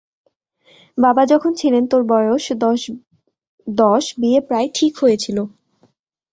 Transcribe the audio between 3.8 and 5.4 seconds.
দশ– বিয়ে প্রায় ঠিক হয়েছিল।